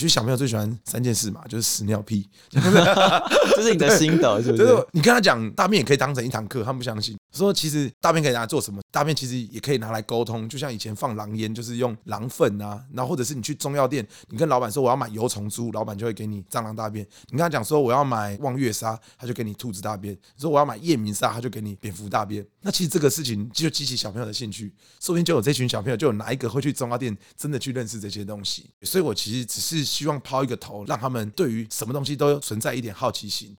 [0.00, 4.64] 其实小朋友最喜欢三件事嘛，就是屎尿屁， 这是你的心得，是不是？
[4.64, 7.14] 就是你跟他讲大便也可以当成一堂课，他们不相信。
[7.36, 8.80] 说其实大便可以拿来做什么？
[8.90, 17.06] 大便其实也可以拿来沟通，就像以前放狼烟，就是用狼粪啊，然后或者是你去中药店，你跟老板说我要买油虫珠，老板就会给你蟑螂大便。
[17.28, 20.12] 你跟他讲说我要买望月纱，他就给你兔子大便。
[20.12, 22.44] 你说我要买夜明纱，他就给你蝙蝠大便。
[22.62, 28.70] 那其实这个事情就激起小朋友的兴趣，说不定就有这群小朋友，就有哪一个会去中药店真的去认识这些东西。
[28.82, 33.56] 所以我其实只是希望抛一个头，让他们对于什么东西都存在一点好奇心。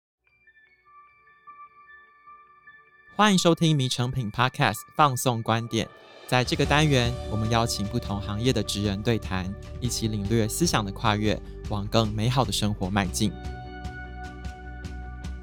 [3.20, 5.86] 欢迎收听《迷成品 Podcast》放送观点。
[6.26, 11.38] 在这个单元，我们邀请不同行业的职人对谈，一起领略思想的跨越，
[11.68, 13.30] 往更美好的生活迈进。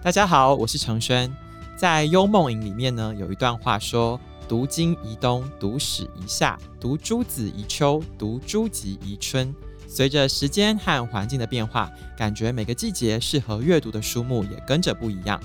[0.02, 1.32] 大家好，我是承轩。
[1.76, 9.54] 在《幽梦影》里面呢，有一段话说：“读经宜冬，读史宜夏，读诸子宜秋，读诸吉宜春。”
[9.88, 15.40] 随着时间和环境的变化，感觉每个季节适合阅读的书目也跟着不一样。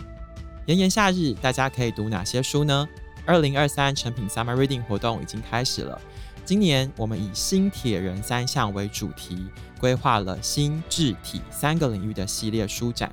[0.66, 2.88] 炎炎夏日，大家可以读哪些书呢？
[3.26, 6.00] 二零二三诚品 Summer Reading 活动已经开始了。
[6.44, 9.44] 今年我们以新铁人三项为主题，
[9.80, 13.12] 规划了新、智、体三个领域的系列书展。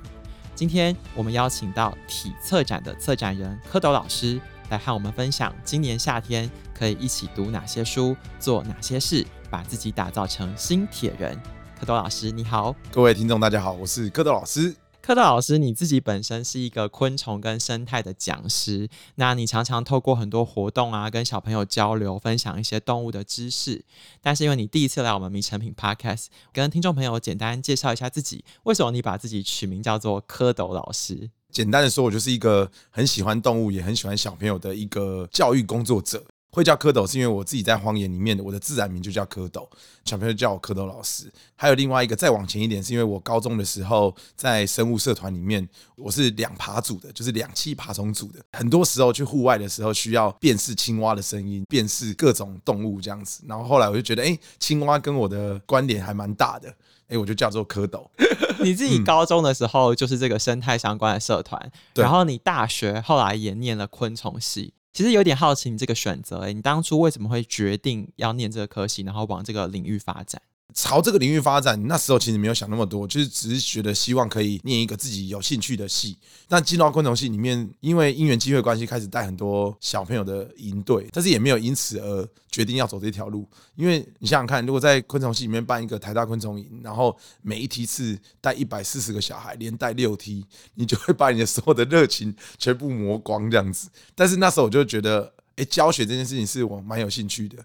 [0.54, 11.36] 今天我们邀请到体策展的策展人蝌蚪老师来和我们分享，今年夏天可以一起读哪些书，做哪些事，把自己打造成新铁人。
[11.82, 12.76] 蝌蚪老师，你好。
[12.92, 14.76] 各位听众，大家好，我是蝌蚪老师。
[15.02, 23.82] 蝌蚪老师，你自己本身是一个昆虫跟生态的讲师，那你常常透过很多活动啊，跟小朋友交流，分享一些动物的知识。
[24.20, 31.30] 但是因为你第一次来我们迷诚品 Podcast，跟听众朋友简单介绍一下自己，为什么你把自己取名叫做蝌蚪老师？
[31.50, 36.22] 简单的说，我就是一个很喜欢动物，也很喜欢小朋友的一个教育工作者。
[36.50, 39.66] 会叫蝌蚪，是因为我自己在荒野里面，我的自然名就叫蝌蚪，
[40.04, 41.30] 小朋友叫我蝌蚪老师。
[41.54, 48.40] 还有另外一个，再往前一点，是因为我高中的时候在生物社团里面，我是两爬组的，就是两栖爬虫组的。
[48.52, 53.42] 很多时候去户外的时候，需要辨识青蛙的声音，辨识各种动物这样子。
[53.46, 56.74] 然后后来我就觉得，哎，青蛙跟我的关联还蛮大的，
[57.06, 58.04] 哎，我就叫做蝌蚪。
[58.62, 61.60] 你自己高中的时候就是这个生态相关的社团，
[61.94, 64.74] 嗯、然后你大学后来也念了昆虫系。
[64.92, 70.42] 其实有点好奇你这个选择，欸，你当初为什么会决定要念这个科系，然后往这个领域发展？
[70.74, 76.16] 朝这个领域发展，那时候其实没有想那么多，就是只是觉得希望可以念一个自己有兴趣的系。
[76.48, 83.48] 但进到昆虫系里面，因为因缘机会关系，开始带很多小朋友的营队，但是也没有因此而决定要走这条路。
[83.76, 90.44] 因为你想想看，如果在昆虫系里面办一个台大昆虫营，然后每一梯次带一百四十个小孩，连带六梯，
[90.74, 93.88] 你就会把你的所有的热情全部磨光这样子。
[94.14, 97.56] 但是那时候我就觉得，哎，教学这件事情是我蛮有兴趣的。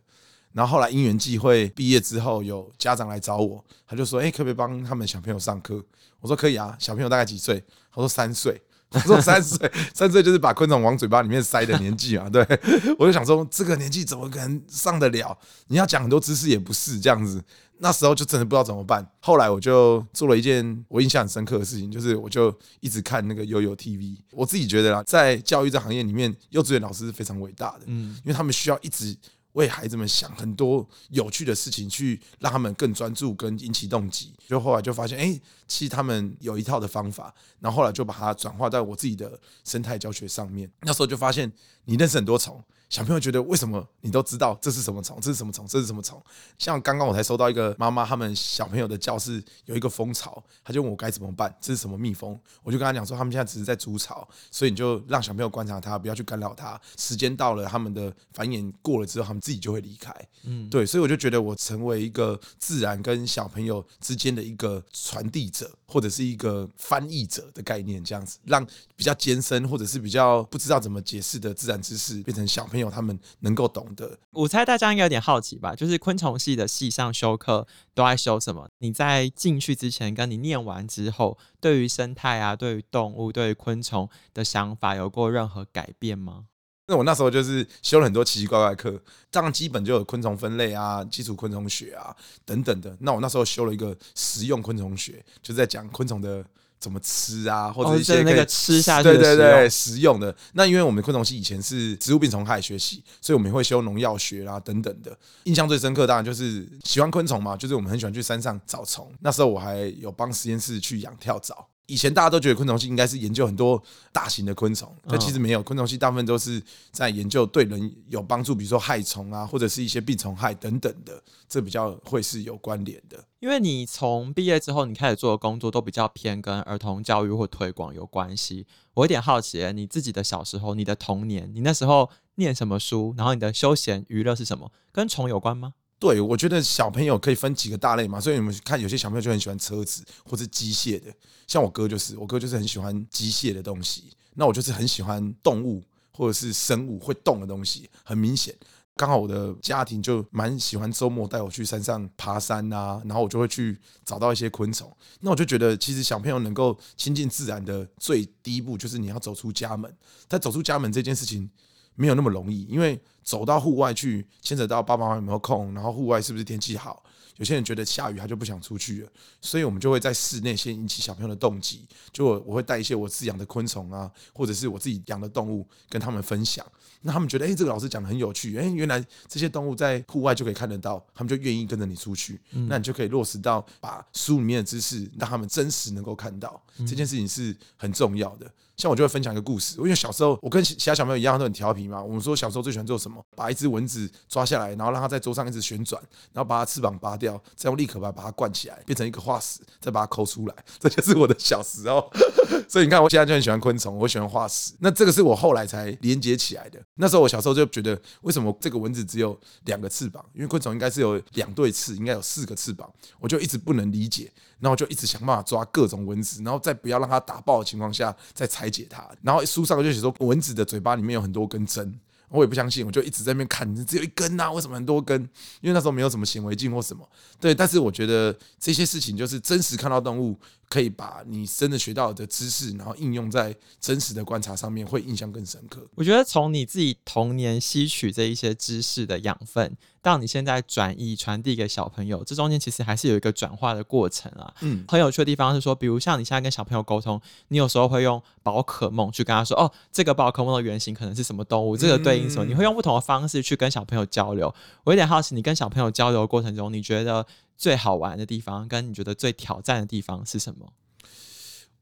[0.56, 5.84] 然后后来因缘际会，毕业之后有家长来找我，他就说：“哎，可不可以帮他们小朋友上课？”
[6.22, 7.62] 我说：“可以啊。”小朋友大概几岁？
[7.92, 8.62] 他说：“三岁。
[8.96, 12.42] ”我说：“三岁，三岁就是把昆虫往嘴巴里面塞的年纪嘛。”对，
[12.98, 15.38] 我就想说，这个年纪怎么可能上得了？
[15.68, 17.44] 你要讲很多知识也不是这样子。
[17.80, 19.06] 那时候就真的不知道怎么办。
[19.20, 24.16] 后来我就做了一件我印象很深刻的事情，就是我就一直看那个悠悠 TV。
[24.32, 29.18] 我自己觉得啦，在教育这行业里面，幼稚园老师是非常伟大的，嗯，因为他们需要一直。
[29.56, 34.34] 为孩子们想很多有趣的事情，去让他们更专注跟引起动机。
[34.48, 37.34] 就后来就发现，哎，其实他们有一套的方法。
[37.60, 40.70] 然后后来就把它转化在我自己的生态教学上面。
[40.82, 41.52] 那时候就发现，
[41.86, 42.64] 你认识很多虫。
[42.90, 45.19] 小朋友觉得为什么你都知道这是什么虫？
[45.19, 45.66] 这是什么虫？
[45.68, 46.22] 这是什么虫？
[46.57, 51.53] 像刚刚我才收到一个妈妈，他们小朋友的教室有一个蜂巢，他就问我该怎么办？
[51.59, 52.40] 这是什么蜜蜂？
[52.63, 56.79] 我就跟他讲说，他们现在只是在筑巢，所以你就让小朋友观察它，不要去干扰它。
[56.97, 60.13] 时间到了，他们的繁衍过了之后，他们自己就会离开。
[60.44, 68.66] 嗯，对，所以我就觉得我成为一个自然跟小朋友之间的一个传递者，或者是一个翻译者的概念，这样子让
[68.96, 72.75] 比较艰深或者是比较不知道怎么解释的自然知识变成小朋友。
[72.90, 75.75] 他们能够懂得，我猜大家应该有点好奇吧？
[75.75, 78.69] 就是昆虫系的系上修课都在修什么？
[78.80, 86.46] 你在进去之前，跟你念完之后，对于生态啊，对于动物，对于昆虫的想法，有过任何改变吗？
[86.88, 92.16] 那我那时候就是修了很多奇奇怪怪的课，这样基本就有昆虫分类啊、基础昆虫学啊
[92.46, 92.96] 等等的。
[93.00, 96.46] 那我那时候修了一个实用昆虫学，就是在讲昆虫的。
[96.85, 100.34] 怎么吃啊，或者一些那个吃下去对对对食用的。
[100.53, 105.17] 那因为我们昆虫系以前是植物病虫害学习，所以我们会修农药学啊等等的。
[105.46, 109.11] 印象最深刻当然就是喜欢昆虫嘛，就是我们很喜欢去山上找虫。
[109.20, 111.67] 那时候我还有帮实验室去养跳蚤。
[111.87, 116.61] 以前大家都觉得昆虫系应该是研究很多大型的昆虫，但其实没有，昆虫系大部分都是
[116.91, 123.23] 在研究对人有帮助，比如说害虫啊，或者是一些病虫害等等的，这比较会是有关联的。
[123.40, 128.66] 因为你从毕业之后，你开始做的工作都比较偏跟儿童教育或推广有关系。
[128.96, 133.14] 我有点好奇，你自己的小时候，你的童年，你那时候念什么书？
[133.16, 134.72] 然后你的休闲娱乐是什么？
[134.91, 135.73] 跟虫有关吗？
[135.97, 141.12] 对，我觉得小朋友可以分几个大类嘛，所以你们看，有些小朋友就很喜欢车子或者机械的，
[141.47, 145.82] 像我哥就是，我哥就是很喜欢机械的东西，那我就是很喜欢动物
[146.12, 148.53] 或者是生物会动的东西，很明显，
[148.97, 159.91] 刚好我的家庭就蛮喜欢周末带我去山上爬山啊，然后我就会去找到一些昆虫，那我就觉得其实小朋友能够亲近自然的最第一步就是你要走出家门，
[160.28, 161.50] 但走出家门这件事情。
[161.98, 167.04] 没有那么容易，因为走到户外去，牵扯到爸爸妈妈有没有空，然后户外是不是天气好？
[167.38, 169.10] 有些人觉得下雨他就不想出去了，
[169.42, 176.66] 所以我们就会在室内先引起小朋友的动机，就我会带一些我饲养的昆虫啊，或者是我自己养的动物跟他们分享，
[177.02, 182.40] 那他们觉得诶，这个老师讲的很有趣，诶，原来这些动物在户外就可以看得到，他们就愿意跟着你出去，
[182.70, 188.50] 那你就可以落实到把书里面的知识让他们真实能够看到，这件事情是很重要的。
[188.78, 192.02] 像我就会分享一个故事，因为小时候我跟其他小朋友一样都很调皮嘛。
[192.02, 193.24] 我们说小时候最喜欢做什么？
[193.36, 196.02] 把一只蚊子抓下来，然后让它在桌上一直旋转，
[196.34, 200.56] 然后把它翅膀拔掉，再用立可白把它灌起来，变成一个化石，再把它抠出来。
[200.80, 202.10] 这就是我的小时候。
[202.68, 204.74] 所以你看，我现在就很喜欢昆虫，我喜欢化石。
[204.80, 206.80] 那这个是我后来才连接起来的。
[206.96, 210.24] 那时候我小时候就觉得，为什么这个蚊子只有两个翅膀？
[210.34, 212.92] 因为昆虫应该是有两对翅，应该有四个翅膀。
[213.20, 214.32] 我就一直不能理解。
[214.58, 219.08] 然后就一直想办法抓各种蚊子，然后在不要让它打爆的情况下再拆解它。
[219.22, 225.22] 然后书上就写说蚊子的嘴巴里面有很多根针，我也不相信，我就一直在那边看，只有一根啊，为什么很多根？
[225.62, 227.08] 因为那时候没有什么显微镜或什么。
[227.40, 230.38] 对，但是我觉得这些事情就是真实看到动物。
[230.76, 235.88] 可以把你真的学到的知识，然后应用在真实的观察上面，会印象更深刻。
[235.96, 244.54] 我觉得从你自己童年吸取这一些知识的养分，到你现在转移传递给小朋友，这中间其实还是有一个转化的过程啊。
[244.60, 254.54] 嗯，很有趣的地方是说，比如像你现在跟小朋友沟通，你有时候会用宝可梦去跟他说：“哦，这个宝可梦的原型可能是什么动物，这个对应什么？”你会用不同的方式去跟小朋友交流。
[254.84, 257.25] 我有点好奇，你跟小朋友交流的过程中，你觉得？
[257.57, 260.74] 最好玩的地方，跟你觉得最挑战的地方是什么？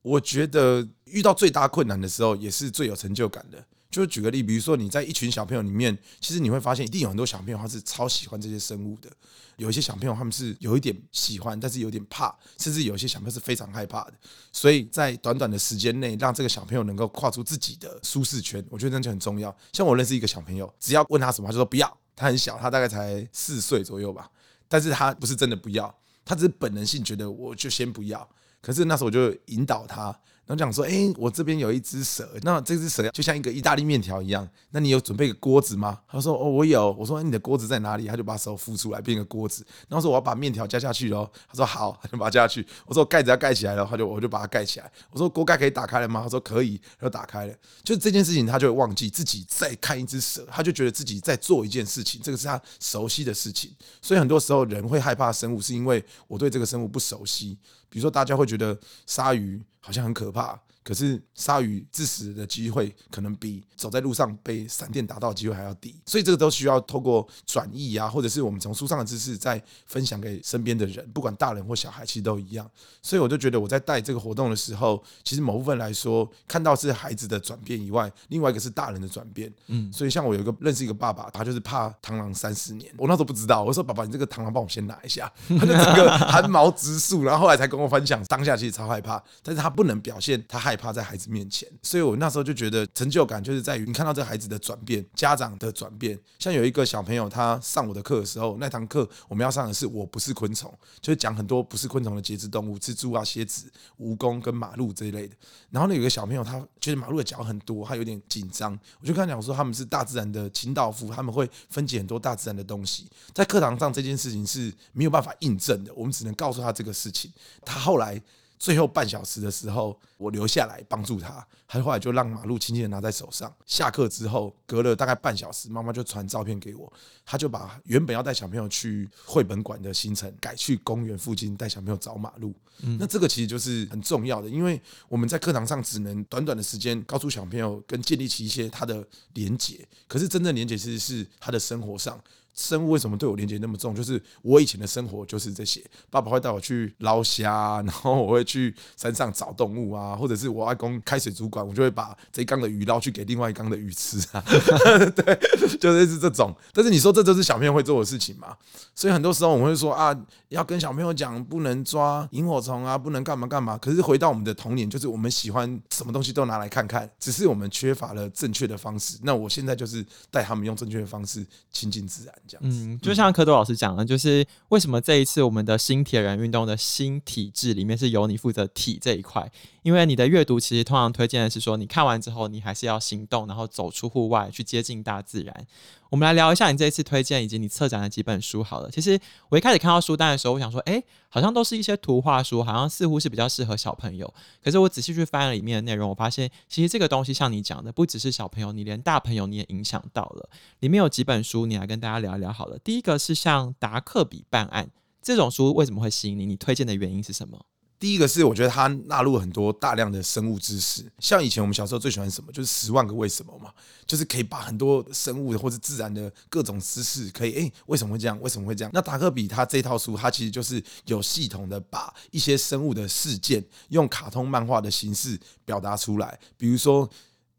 [0.02, 3.66] 我觉得遇到最大困难的时候，也是最有成就感的。
[3.90, 9.10] 就是举个例，比如说你在一群小朋友里面，其实你会发现，一定有很多小朋友他是超喜欢这些生物的。
[9.56, 14.14] 有一些小朋友他们是有一点喜欢，但是有点怕，甚至有一些小朋友是非常害怕的。
[14.52, 19.56] 所以在短短的时间内，让这个小朋友能够跨出自己的舒适圈，我觉得那就很重要。
[19.74, 21.98] 像我认识一个小朋友，只要问他什么，他就说不要。
[22.16, 24.30] 他很小，他大概才四岁左右吧。
[24.74, 28.28] 但是他不是真的不要，他只是本能性觉得我就先不要。
[28.60, 30.20] 可是那时候我就引导他。
[30.46, 36.00] 然后讲说，哎、我这边有一只蛇，那这只蛇就像一个意大利面条一样，那你有准备个锅子吗？
[36.08, 36.92] 他说，哦，我有。
[37.00, 38.08] 我说，欸、你的锅子在哪里？
[38.08, 39.66] 他就把手扶出来，变个锅子。
[39.88, 41.30] 然后说，我要把面条加下去喽。
[41.48, 42.66] 他说好，他就把它加下去。
[42.86, 44.92] 我说盖子要盖起来了，他就我就把它盖起来。
[45.12, 46.22] 我说锅盖可以打开了吗？
[46.22, 47.56] 他说可以，他就打开了。
[47.82, 53.72] 就这件事情，他就会忘记自己在看一只蛇，他就觉得自己在做一件事情，这个是他熟悉的事情。
[54.02, 57.58] 所以很多时候人会害怕生物，是因为我对这个生物不熟悉。
[57.94, 58.76] 比如说，大家会觉得
[59.06, 60.60] 鲨鱼好像很可怕。
[60.84, 72.70] 可是鲨鱼致死的机会可能比走在路上被闪电打到的机会还要低，所以这个都需要透过转译啊，或者是我们从书上的知识再分享给身边的人，不管大人或小孩，其实都一样。
[73.02, 79.52] 所以我就觉得我在带这个活动的时候，其实某部分来说，看到是孩子的转变以外，另外一个是大人的转变。
[79.68, 90.73] 嗯，所以像我有一个认识一个爸爸，他就是怕螳螂三十年，我那时候不知道，我说爸爸，你这个螳螂帮我先拿一下， 他就整个寒毛直竖，然后后来才跟我分享，当下其实超害怕，但是他不能表现他害。
[90.74, 96.20] 害怕在孩子面前，所以我那时候就觉得成就感就是在于你看到这孩子的转变，家长的转变。
[96.40, 105.36] 像有一个小朋友，他上我的课的时候，那堂课我们要上的是我不是昆虫，就是讲很多不是昆虫的节肢动物，蜘蛛啊、蝎子、蜈蚣跟马路这一类的。
[105.70, 108.74] 然后呢，有个小朋友他觉得马路的脚很多，他有点紧张。
[109.00, 113.08] 我就跟他讲说，他们是大自然的清道夫，他们会分解很多大自然的东西。
[113.32, 117.32] 在课堂上这件事情是没有办法印证的，我们只能告诉他这个事情。
[117.64, 118.20] 他后来。
[118.64, 123.54] 最后半小时的时候，我留下来帮助他，他后来就让马路轻轻的拿在手上。
[123.66, 126.94] 下课之后，隔了大概半小时，妈妈就传照片给我，
[127.26, 132.56] 他就把原本要带小朋友去绘本馆的行程改去公园附近带小朋友找马路。
[132.98, 142.18] 那这个其实就是很重要的，因为我们在课堂上只能短短的时间告诉小朋友跟建立起一些他的连结，可是真正连结其实是他的生活上。
[142.54, 143.96] 生物为什么对我连接那么重？
[143.96, 154.44] 就是我以前的生活就是这些，爸爸会带我去捞虾，然后我会去山上找动物啊，或者是我外公开水族馆，我就会把这一缸的鱼捞去给另外一缸的鱼吃啊。
[155.16, 156.56] 对，就是是这种。
[156.72, 158.56] 但是你说这都是小朋友会做的事情嘛？
[158.94, 160.16] 所以很多时候我们会说啊，
[160.50, 163.78] 要跟小朋友讲不能抓萤火虫啊，不能干嘛干嘛。
[163.78, 169.18] 可是回到我们的童年，就是我们喜欢什么东西都拿来看看，只是我们缺乏了正确的方式。
[169.24, 172.34] 那我现在就是带他们用正确的方式亲近自然。
[172.62, 179.52] 嗯，就像蝌蚪老师讲的，就是为什么这一次我们的新铁人运动的新体制里面是由你负责体这一块？
[179.82, 185.68] 因为你的阅读其实通常推荐的是说，你看完之后你还是要行动，然后走出户外去接近大自然。
[186.14, 188.92] 我们来聊一下你这一次推荐以及你策展的几本书好了。
[188.92, 194.32] 其实我一开始看到书单的时候，我想说，哎、好像都是一些图画书，好像似乎是比较适合小朋友。
[194.64, 200.48] 可是我仔细去翻了里面的内容，我发现其实这个东西像你讲的，不只是小朋友，你连大朋友你也影响到了。
[200.82, 202.78] 里面有几本书，你来跟大家聊一聊好了。
[202.78, 206.46] 第一个是像达克比办案这种书，为什么会吸引你？
[206.46, 207.60] 你推荐的原因是什么？
[208.04, 213.72] 第一个是我觉得它纳入很多大量的生物知识，像以前我们小时候最喜欢什么，就是十万个为什么嘛，
[214.06, 218.38] 就是可以把很多生物或者自然的各种知识，可以诶、欸，为什么会这样？
[218.42, 218.92] 为什么会这样？
[218.94, 227.10] 那达克比他这套书，它其实就是有系统的把一些生物的事件用卡通漫画的形式表达出来，比如说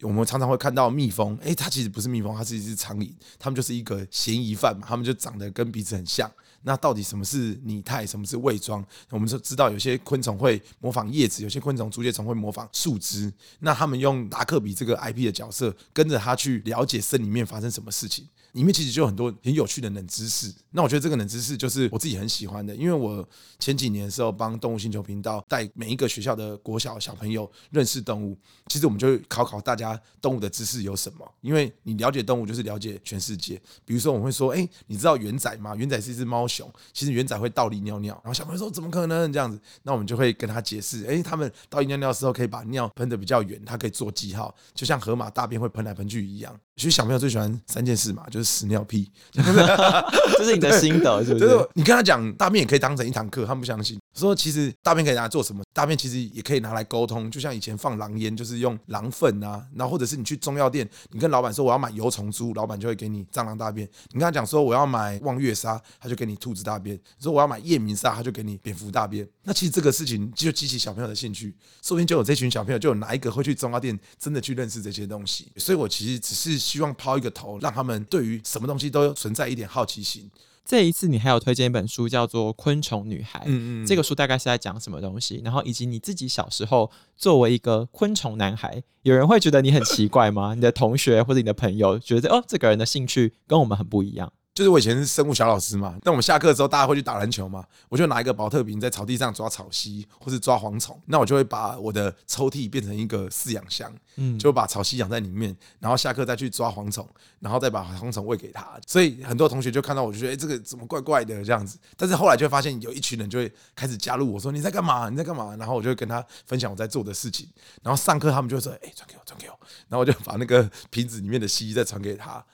[0.02, 6.30] 我们常常会看到蜜蜂，诶、它其实不是蜜蜂，它是一只苍蝇，它们就是一个嫌疑犯嘛，它们就长得跟鼻子很像。
[6.66, 8.84] 那到底什么是拟态，什么是伪装？
[9.10, 13.32] 我们就知道有些昆虫会模仿叶子，有些昆虫竹节虫会模仿树枝。
[13.60, 18.26] 那他们用达克比这个 IP 的角色，跟着他去了解森里面发生什么事情。
[18.52, 23.28] 里面其实就有很多很有趣的冷知识，那我觉得这个冷知识就是我自己很喜欢的，因为我
[23.58, 33.60] 前几年的时候帮动物星球频道带每一个学校的国小小朋友认识动物，其实我们就考考大家动物的知识有什么，因为你了解动物就是了解全世界。
[33.84, 35.74] 比如说我们会说，哎，你知道圆仔吗？
[35.74, 39.60] 圆仔是一只猫熊，其实元仔会倒立尿尿，然后小朋友说怎么可能这样子？
[39.82, 46.58] 那我们就会跟他解释，哎，他们倒立尿尿的时候可以把尿喷的比较远，他可以做记号，就像河马大便会喷来喷去一样。
[46.76, 51.46] 其实小朋友最喜欢三件事嘛，就是屎尿屁， 这是你的心得，是不是？
[51.46, 53.96] 就是你跟他讲大便也可以当成一堂课，他们不相信。
[54.12, 55.62] 说其实大便可以拿来做什么？
[55.72, 63.88] 大便其实也可以拿来沟通，就像以前放狼烟，就是用狼粪啊，然后或者是你去中药店，你跟老板说我要买油虫珠，老板就会给你蟑螂大便。
[64.10, 66.96] 你跟他讲说我要买望月沙，他就给你兔子大便。
[66.96, 69.26] 你说我要买夜明沙，他就给你蝙蝠大便。
[69.44, 75.52] 那其实这个事情就激起小朋友的兴趣，说不定就有这群小朋友，就有哪一个会去中药店真的去认识这些东西。
[75.56, 76.63] 所以我其实只是。
[76.64, 80.30] 希望抛一个头，让他们对于什么东西都存在一点好奇心。
[80.64, 83.40] 这一次你还有推荐一本书，叫做《昆虫女孩》。
[83.44, 85.42] 嗯嗯，这个书大概是在讲什么东西？
[85.44, 90.54] 然后以及你自己小时候作为一个昆虫男孩，有人会觉得你很奇怪吗？
[90.54, 94.32] 你的同学或者你的朋友觉得哦，这个人的兴趣跟我们很不一样。
[94.54, 107.04] 就是我以前是生物小老师嘛，但我们下课的时候大家会去打篮球嘛，我就拿一个保特瓶在草地上抓草蜥或是抓蝗虫，那我就会把我的抽屉变成一个饲养箱，嗯，就把草蜥养在里面，然后下课再去抓蝗虫，
[107.40, 108.78] 然后再把蝗虫喂给他。
[108.86, 111.76] 所以很多同学就看到我就觉得，哎，这个怎么怪怪的这样子？
[111.96, 115.08] 但是后来就会发现有一群人就会开始加入我说你在干嘛？
[115.08, 115.56] 你在干嘛？
[115.56, 117.48] 然后我就会跟他分享我在做的事情，
[117.82, 119.58] 然后上课他们就会说，哎，传给我，传给我，
[119.88, 122.44] 然后我就把那个瓶子里面的螅再传给他。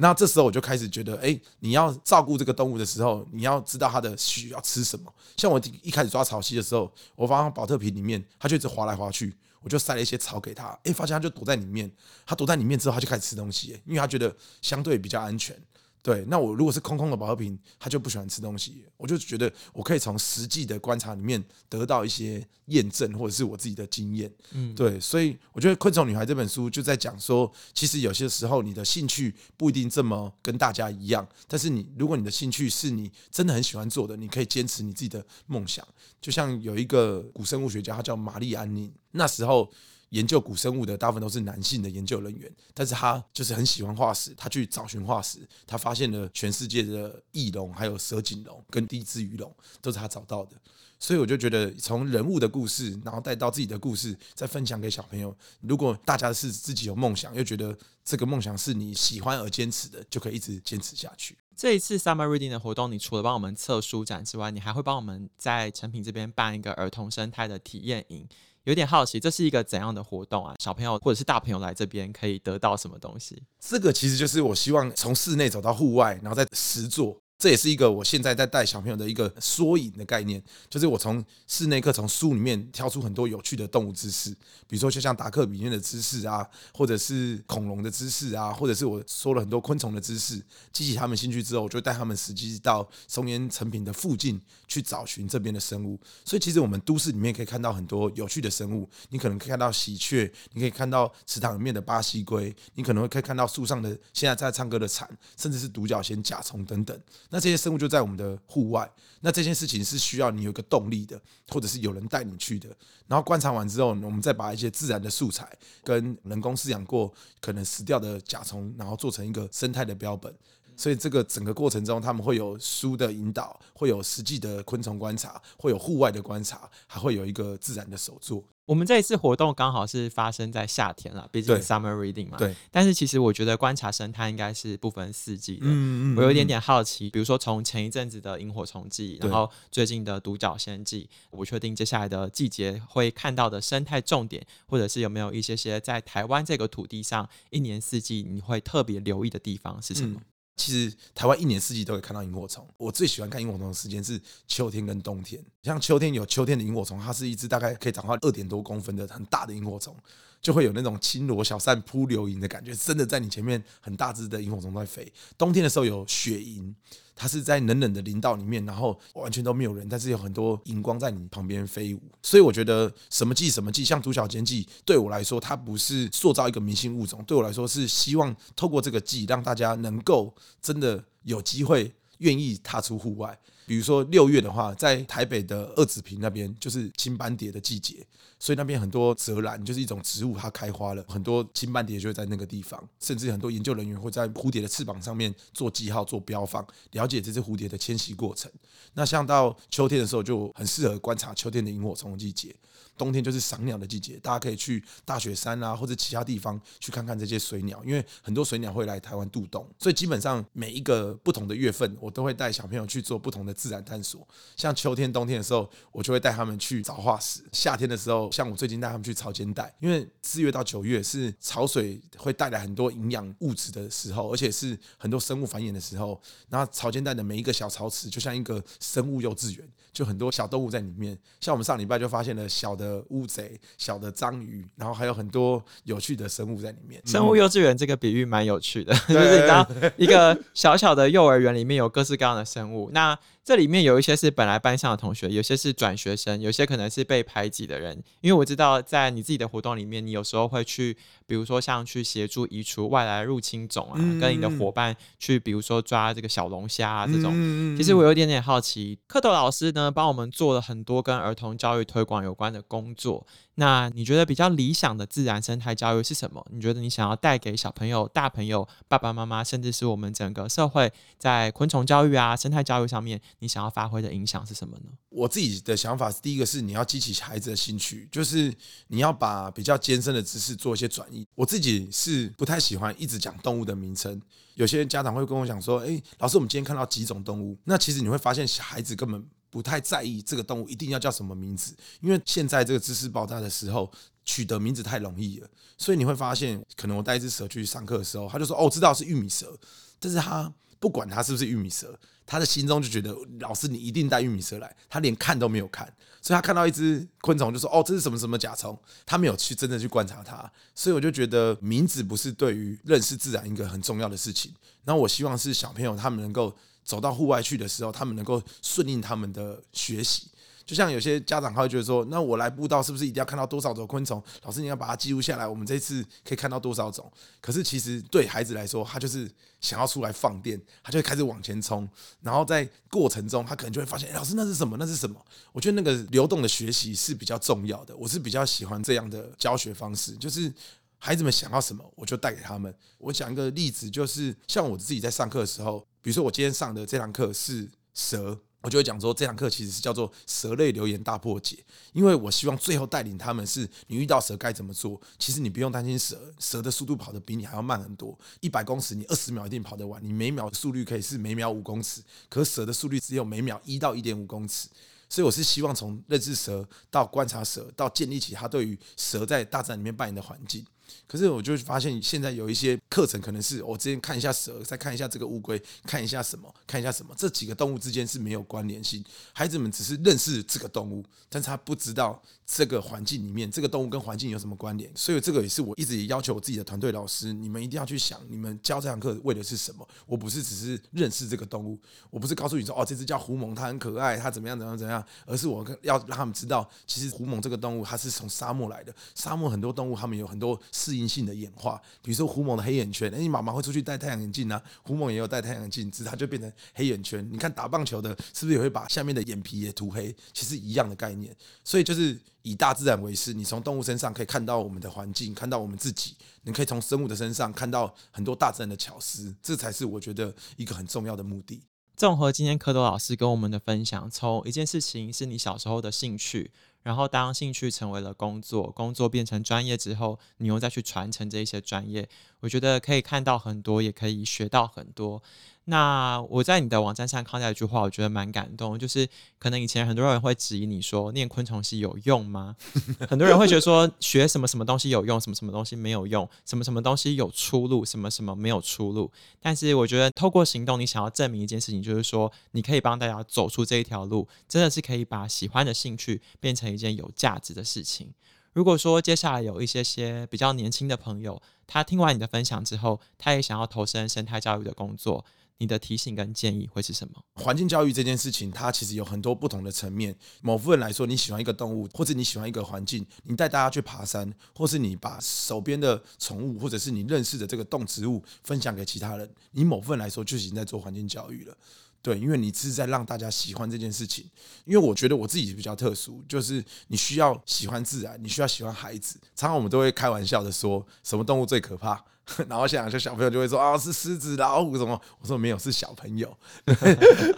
[0.00, 5.12] 那这时候我就开始觉得，哎、你要照顾这个动物的时候，你要知道它的需要吃什么。
[5.36, 11.90] 像我一开始抓草蜥的时候，我放在宝特瓶里面，它就一直滑来滑去，我就塞了一些草给它，哎、欸，发现它就躲在里面。
[12.24, 15.60] 它躲在里面之后，它就开始吃东西，因为它觉得相对比较安全。
[16.02, 18.84] 对，那我如果是空空的宝特瓶，他就不喜欢吃东西。
[18.96, 24.32] 我就觉得我可以从实际的观察里面得到一些验证，或者是我自己的经验。
[24.52, 35.86] 嗯，对，所以我觉得《昆虫女孩》这本书就在讲说，其实有些时候你的兴趣不一定这么跟大家一样，但是你如果你的兴趣是你真的很喜欢做的，你可以坚持你自己的梦想。
[36.20, 39.70] 就像有一个古生物学家，他叫玛丽安宁，那时候。
[40.10, 50.56] 研究古生物的大部分都是男性的研究人员，但是他就是很喜欢化石，他去找寻化石，他发现了全世界的翼龙、还有蛇颈龙跟低肢鱼龙都是他找到的，
[50.98, 55.36] 所以我就觉得从人物的故事，然后带到自己的故事，再分享给小朋友。
[55.60, 61.36] 如果大家是自己有梦想，又觉得这个梦想是你喜欢而坚持的，就可以一直坚持下去。
[61.54, 68.26] 这一次 Summer Reading 的活动，你除了帮我们测书展之外，你还会帮我们在诚品这边办一个儿童生态的体验营。
[68.68, 70.54] 有点好奇，这是一个怎样的活动啊？
[70.58, 73.42] 小朋友或者是大朋友来这边可以得到什么东西？
[73.58, 77.18] 这个其实就是我希望从室内走到户外，然后再实做。
[77.38, 84.30] 这也是一个我现在在带小朋友的一个缩影的概念，就是我从室内课从书里面挑出很多有趣的动物知识，
[84.66, 90.42] 比如说就像达克比里面的知识啊，或者是恐龙的知识啊，或者是我说了很多昆虫的知识，
[90.72, 95.96] 激起他们兴趣之后，我就带他们实际到松烟成品的附近去找寻这边的生物。
[96.24, 107.00] 所以其实我们都市里面可以看到很多有趣的生物，你可能可以看到喜鹊，你可以看到池塘里面的巴西龟，你可能会可以看到树上的现在在唱歌的蝉，甚至是独角仙、甲虫等等。
[107.30, 112.68] 那这些生物就在我们的户外，那这件事情是需要你有一个动力的，或者是有人带你去的。
[113.06, 115.46] 然后观察完之后，我们再把一些自然的素材
[115.82, 120.34] 跟人工饲养过可能死掉的甲虫，然后做成一个生态的标本。
[120.76, 128.44] 所以这个整个过程中，他们会有书的引导，会有实际的昆虫观察，会有户外的观察，还会有一个自然的手作。
[128.68, 132.36] 我们这一次活动刚好是发生在夏天了，毕竟 summer reading 嘛。
[132.36, 132.54] 对。
[132.70, 135.62] 但是其实我觉得观察生态应该是不分四季的。
[135.62, 136.16] 嗯嗯。
[136.18, 150.20] 我有一点点好奇，比如说从前一阵子的萤火虫季，然后最近的独角仙季，我不确定接下来的季节会看到的生态重点，或者是有没有一些些在台湾这个土地上一年四季你会特别留意的地方是什么？
[150.20, 150.24] 嗯
[150.58, 152.66] 其实台湾一年四季都可以看到萤火虫。
[152.76, 155.42] 我最喜欢看萤火虫的时间是秋天跟冬天。
[155.62, 159.96] 像秋天有秋天的萤火虫，它是一只大概可以长到二点多公分的很大的萤火虫，
[160.42, 165.10] 就会有那种轻罗小扇扑流萤的感觉，真的在你前面很大只的萤火虫在飞。
[165.38, 166.74] 冬天的时候有雪萤。
[167.18, 172.00] 它是在冷冷的林道里面，然后完全都没有人，但是有很多荧光在你旁边飞舞。
[172.22, 180.32] 所以我觉得什么季什么季，像独角仙季，对我来说，它不是塑造一个明星物种，对我来说是希望透过这个季，让大家能够
[180.62, 183.36] 真的有机会愿意踏出户外。
[183.68, 187.96] 比如说六月的话，在台北的二子坪那边就是青斑蝶的季节，
[188.38, 198.50] 所以那边很多泽兰就是一种植物，它开花了，很多青斑蝶就会在那个地方，甚至很多研究人员会在蝴蝶的翅膀上面做记号、做标放，了解这只蝴蝶的迁徙过程。
[198.94, 202.56] 那像到秋天的时候，就很适合观察秋天的萤火虫季节。
[202.98, 214.26] 冬天就是赏鸟的季节，大家可以去大雪山啊，或者其他地方去看看这些水鸟，因为很多水鸟会来台湾渡冬，所以基本上每一个不同的月份，我都会带小朋友去做不同的自然探索。
[214.56, 226.20] 像秋天、冬天的时候，我就会带他们去找化石；夏天的时候，像我最近带他们去潮间带，因为四月到九月是潮水会带来很多营养物质的时候，而且是很多生物繁衍的时候。
[226.48, 231.18] 然后潮间带的每一个小潮池，就像一个生物幼稚园，就很多小动物在里面。
[231.40, 232.87] 像我们上礼拜就发现了小的。
[232.88, 237.00] 的乌贼、小的章鱼，然后还有很多有趣的生物在里面。
[237.04, 242.90] 生物幼稚园这个比喻蛮有趣的， 就是你知道一个小小的幼儿园里面有各式各样的生物。
[242.92, 247.98] 那这里面有一些是本来班上的同学，有些是转学生，有些可能是被排挤的人。
[248.20, 250.94] 因为我知道，在你自己的活动里面，你有时候会去，
[251.26, 257.32] 比如说像去协助移除外来入侵种啊，跟你的伙伴去，比如说抓这个小龙虾啊这种。
[257.74, 263.26] 其实我有点点好奇，蝌蚪老师呢，帮我们做了很多跟儿童教育推广有关的工作。
[263.60, 266.46] 那你觉得比较理想的自然生态教育是什么？
[266.52, 274.92] 你觉得你想要带给小朋友、大朋友、爸爸妈妈，甚至是我们整个社会，在昆虫教育啊、生态教育上面，你想要发挥的影响是什么呢？
[275.08, 278.54] 我自己的想法是，第一个是你要激起孩子的兴趣，就是
[278.86, 281.26] 你要把比较艰深的知识做一些转移。
[281.34, 284.22] 我自己是不太喜欢一直讲动物的名称，
[284.54, 289.26] 有些家长会跟我讲说：“诶，老师，我们今天看到几种动物。”那其实你会发现，小孩子根本。
[289.50, 293.90] 不太在意这个动物一定要叫什么名字，因为现在这个知识爆炸的时候，
[294.24, 295.48] 取得名字太容易了。
[295.76, 299.56] 所以你会发现，可能我带一只蛇去上课的时候，他就说：“哦，知道是玉米蛇。”
[299.98, 305.86] 但是他不管他是不是玉米蛇，他的心中就觉得老师你一定带玉米蛇来，他连看都没有看，
[306.20, 314.52] 所以他看到一只昆虫就说：“哦，这是什么什么甲虫。”他没有去真的去观察它，所以我就觉得名字不是对于认识自然一个很重要的事情。
[314.84, 316.54] 那我希望是小朋友他们能够。
[316.88, 320.30] 走到户外去的时候，他们能够顺应他们的学习。
[320.64, 324.22] 就像有些家长他会觉得说，那我来步道是不是一定要看到多少种昆虫？
[324.42, 327.10] 老师你要把它记录下来，我们这次可以看到多少种？
[327.42, 331.86] 可是其实对孩子来说，他就是想要出来放电，他就会开始往前冲。
[332.22, 334.76] 然后在过程中，他可能就会发现，老师那是什么？
[334.78, 335.22] 那是什么？
[335.52, 337.94] 我觉得那个流动的学习是比较重要的。
[337.96, 340.50] 我是比较喜欢这样的教学方式，就是。
[340.98, 342.74] 孩子们想要什么，我就带给他们。
[342.98, 355.00] 我讲一个例子，就是像我自己在上课的时候，比如说我今天上的这堂课是蛇，我就会讲说这堂课其实是叫做蛇类留言大破解，因为我希望最后带领他们是，你遇到蛇该怎么做。
[355.18, 364.68] 其实你不用担心蛇，蛇的速度跑得比你还要慢很多，一百公尺你二十秒一定跑得完，你每秒的速率可以是每秒五公尺，可蛇的速率只有每秒一到一点五公尺。
[365.08, 370.66] 所以我是希望从认识蛇到观察蛇，到建立起他对于蛇在大自然里面扮演的环境。
[371.06, 379.04] 可是我就发现现在有一些课程，可能是我之前看一下蛇，再看一下这个乌龟，看一下什么，看一下什么，这几个动物之间是没有关联性。
[379.32, 384.90] 孩子们只是认识这个动物，但是他不知道这个环境里面这个动物跟环境有什么关联。
[384.94, 389.86] 所以这个也是我一直也要求我自己的团队老师，你们一定要去想，你们教这堂课为的是什么？
[390.06, 391.78] 我不是只是认识这个动物，
[392.10, 407.28] 我不是告诉你说哦，这只叫狐獴，它很可爱，它怎么样怎么样怎么样，而是我要让他们知道，其实狐獴这个动物它是从沙漠来的，沙漠很多动物它们有很多适应性的演化，比如说狐獴的黑眼圈，哎，你妈妈会出去戴太阳眼镜啊，狐獴也有戴太阳镜，只是它就变成黑眼圈。
[407.32, 410.14] 你看打棒球的，是不是也会把下面的眼皮也涂黑？
[410.32, 421.62] 其实一样的概念，所以就是以大自然为师，你从动物身上可以看到我们的环境，看到我们自己，你可以从生物的身上看到很多大自然的巧思，这才是我觉得一个很重要的目的。
[421.96, 426.52] 综合今天蝌蚪老师跟我们的分享，从一件事情是你小时候的兴趣，
[426.88, 432.08] 然后当兴趣成为了工作，工作变成专业之后，你又再去传承这一些专业，
[432.40, 435.22] 我觉得可以看到很多，也可以学到很多。
[435.70, 439.06] 那我在你的网站上看到一句话，我觉得蛮感动，就是
[439.38, 442.56] 可能以前很多人会质疑你说，念昆虫系有用吗？
[443.06, 449.12] 很多人会觉得说， 学什么什么东西有用，什么什么东西没有用，什么什么东西有出路，什么什么没有出路。
[449.42, 458.08] 但是我觉得透过行动，你想要证明一件事情，就是说你可以帮大家走出这一条路，真的是可以把喜欢的兴趣变成一件有价值的事情。
[458.52, 465.24] 如果说接下来有一些些比较年轻的朋友，他听完你的分享之后，他也想要投身生态教育的工作。
[465.60, 467.14] 你的提醒跟建议会是什么？
[467.34, 470.14] 环境教育这件事情，它其实有很多不同的层面。
[470.40, 481.56] 某部分来说，你喜欢一个动物，或者你喜欢一个环境，你带大家去爬山，或是你把手边的宠物，或者是你认识的这个动植物分享给其他人，你某部分来说就已经在做环境教育了。
[482.00, 484.24] 对，因为你是在让大家喜欢这件事情。
[484.64, 489.18] 因为我觉得我自己比较特殊，就是你需要喜欢自然，你需要喜欢孩子。
[489.34, 492.02] 常常我们都会开玩笑的说，什么动物最可怕？
[492.46, 495.00] 然后现在有些小朋友就会说啊，是狮子、老虎什么？
[495.18, 496.36] 我说没有，是小朋友。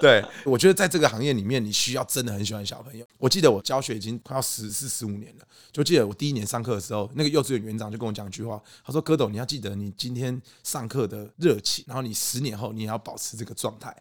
[0.01, 3.07] 对，我觉得在这个行业里面，你需要真的很喜欢小朋友。
[3.17, 13.97] 我记得我教学已经快要十四十五年了，就记得我第一年上课的时候，那个幼稚园园长就跟我讲一句话，他说：“蝌蚪，你要记得你今天上课的热情，然后你十年后你也要保持这个状态。”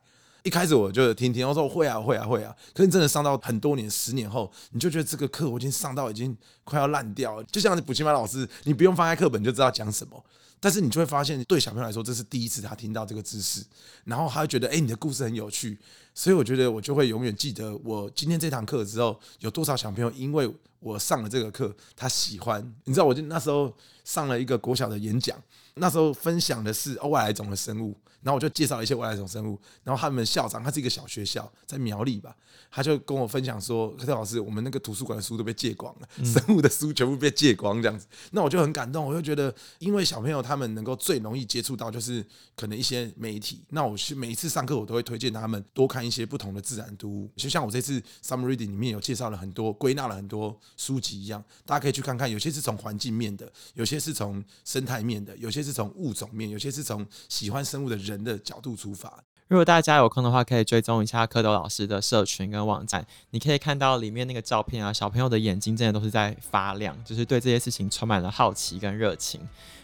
[0.50, 7.44] 一开始我就听听，我说会啊会啊会啊，可是你真的上到很多年，十年后，你就觉得这个课我已经上到已经快要烂掉了。
[7.52, 10.26] 就像补习班老师，你不用翻开课本就知道讲什么。
[10.60, 13.64] 但是你就会发现，对小朋友来说，这是第一次他听到这个知识，
[14.06, 15.78] 然后他会觉得，哎，你的故事很有趣，
[16.16, 22.60] 所以我觉得我就会永远记得，我今天这堂课之后，有多少小朋友因为我上了这个课，他喜欢。
[22.86, 23.72] 你知道，我就那时候
[24.04, 25.38] 上了一个国小的演讲，
[25.76, 27.96] 那时候分享的是欧外来种的生物。
[28.22, 32.36] 然后我就介绍一些外来种生物，然后他们校长他是一个小学校，在苗栗吧，
[32.70, 58.09] 他就跟我分享说：“柯特老师，我们那个图书馆的书都被借光了， 生物的书全部被借光这样子。”那我就很感动，我就觉得，因为小朋友他们能够最容易接触到就是可能一些媒体，那我是每一次上课我都会推荐他们多看一些不同的自然读物，就像我这次 Summer Reading 里面有介绍了很多，归纳了很多书籍一样，大家可以去看看，有些是从环境面的，有些是从生态面的，有些是从物种面，有些是从喜欢生物的人。
[58.10, 59.24] 人的角度出发。
[59.48, 63.04] 如果大家有空的话，可以追踪一下蝌蚪老师的社群跟网站。
[63.32, 69.42] 你可以看到里面那个照片啊，小朋友的眼睛真的都是在发亮，就是对这些事情充满了好奇跟热情。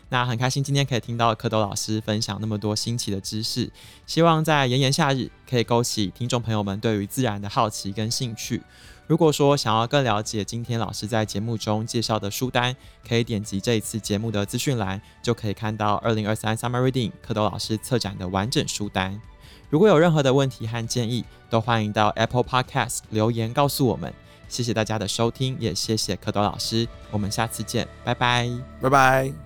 [0.10, 3.72] 那很开心今天可以听到蝌蚪老师分享那么多新奇的知识，
[4.06, 8.62] 希望在炎炎夏日可以勾起听众朋友们对于自然的好奇跟兴趣。
[9.08, 12.76] 如果说想要更了解今天老师在节目中介绍的书单，
[13.08, 19.22] 可以点击这一次节目的资讯栏，就可以看到二零二三 Summer Reading 蝌蚪老师策展的完整书单。
[19.70, 24.12] 如果有任何的问题和建议，都欢迎到 Apple Podcast 留言告诉我们。
[24.48, 28.50] 谢谢大家的收听，也谢谢蝌蚪老师，我们下次见，拜拜，
[28.82, 29.45] 拜拜。